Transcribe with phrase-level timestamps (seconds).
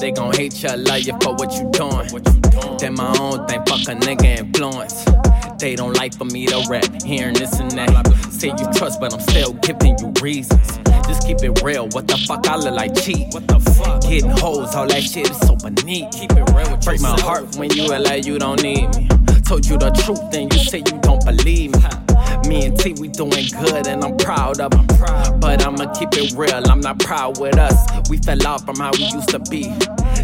[0.00, 2.08] They gon' hate you, love you for what you doing.
[2.78, 5.04] Then my own thing, fuck a nigga influence.
[5.60, 8.06] They don't like for me to rap, hearing this and that.
[8.32, 10.78] Say you trust, but I'm still giving you reasons.
[11.06, 11.86] Just keep it real.
[11.88, 12.48] What the fuck?
[12.48, 13.34] I look like cheat.
[13.34, 14.00] What the fuck?
[14.00, 16.12] Getting hoes, all that shit is so beneath.
[16.12, 16.78] Keep it real.
[16.78, 19.06] Break my heart when you like you don't need me.
[19.46, 22.09] Told you the truth, then you say you don't believe me.
[22.46, 24.86] Me and T, we doing good, and I'm proud of them.
[25.40, 27.76] But I'ma keep it real, I'm not proud with us.
[28.08, 29.64] We fell off from how we used to be.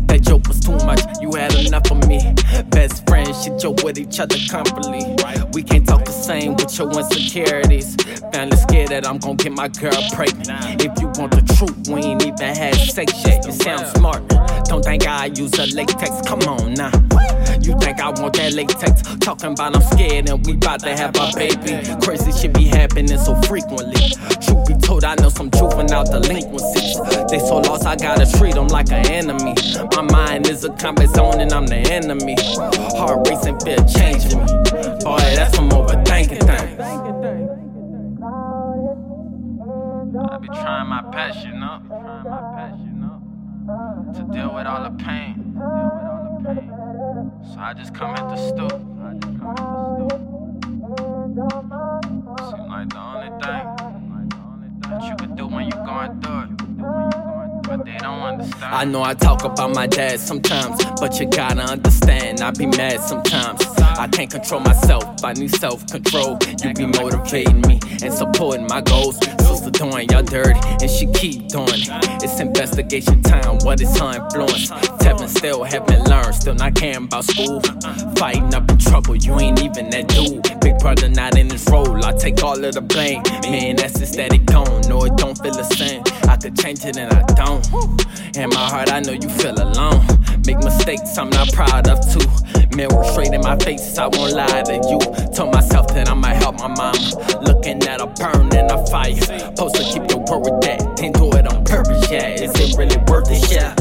[0.07, 2.35] That joke was too much, you had enough of me.
[2.71, 5.17] Best friends should joke with each other comfortably.
[5.53, 7.97] We can't talk the same with your insecurities.
[8.33, 10.83] Family scared that I'm gonna get my girl pregnant.
[10.83, 13.45] If you want the truth, we ain't even had sex yet.
[13.45, 14.27] You sound smart.
[14.65, 16.91] Don't think I use a latex, come on now.
[17.67, 19.03] You think I want that latex?
[19.19, 21.83] Talking about I'm scared and we bout to have a baby.
[22.01, 24.15] Crazy shit be happening so frequently.
[24.39, 26.95] Truth be told, I know some juvenile delinquencies.
[27.29, 29.55] They so lost, I gotta treat them like an enemy.
[29.97, 32.37] My mind is a combat zone and I'm the enemy.
[32.97, 34.47] Heart racing, fear changing me.
[35.03, 36.81] Boy, that's some overthinking things.
[40.31, 41.03] I be trying my
[41.43, 41.83] you know.
[41.89, 44.13] Trying my.
[44.15, 45.35] To deal with all the pain.
[45.35, 46.76] Deal with all the pain.
[47.45, 48.73] So I just come at the stoop.
[52.51, 53.65] Seem like the only thing
[54.83, 56.51] that you can do when you going through it.
[57.63, 58.75] But they don't understand.
[58.75, 62.41] I know I talk about my dad sometimes, but you gotta understand.
[62.41, 63.65] I be mad sometimes.
[63.81, 66.39] I can't control myself, I need self control.
[66.63, 69.19] You be motivating me and supporting my goals.
[69.57, 71.89] Sister doing y'all dirty, and she keep doing it.
[72.23, 74.69] It's investigation time, what is her influence?
[75.01, 77.63] Tevin still haven't learned, still not caring about school.
[78.17, 80.43] Fighting up in trouble, you ain't even that dude.
[80.61, 83.23] Big brother not in his role, I take all of the blame.
[83.51, 84.47] Man, that's just that it
[84.89, 85.41] no, it don't
[86.47, 88.37] the could change it and I don't.
[88.37, 90.07] In my heart, I know you feel alone.
[90.47, 92.29] Make mistakes I'm not proud of too.
[92.77, 94.99] Mirror straight in my face, I won't lie to you.
[95.35, 96.95] Told myself that I might help my mom.
[97.43, 99.15] Looking at a burn in a fire.
[99.17, 100.97] Supposed to keep your word with that.
[100.97, 102.29] Didn't do it on purpose, yeah.
[102.29, 103.75] Is it really worth it, yeah?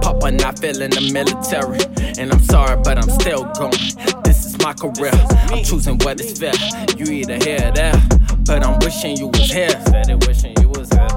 [0.00, 1.78] Papa not feeling the military.
[2.18, 3.78] And I'm sorry, but I'm still going.
[4.24, 5.14] This is my career.
[5.52, 6.54] I'm choosing what is fair.
[6.96, 8.02] You either here or there.
[8.44, 9.70] But I'm wishing you was here.
[9.86, 11.11] Steady wishing you was here.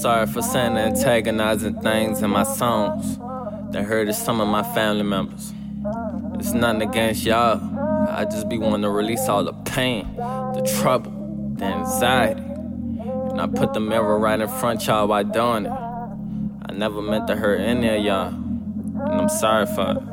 [0.00, 3.18] Sorry for saying the antagonizing things in my songs
[3.70, 5.52] that hurted some of my family members.
[6.38, 7.60] It's nothing against y'all.
[8.08, 11.12] I just be wanting to release all the pain, the trouble,
[11.56, 12.40] the anxiety.
[12.40, 15.72] And I put the mirror right in front y'all while doing it.
[15.72, 18.28] I never meant to hurt any of y'all.
[18.28, 20.09] And I'm sorry for it.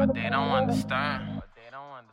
[0.00, 1.29] But they don't understand.